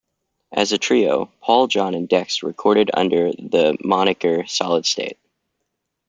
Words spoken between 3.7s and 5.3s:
moniker Solid State.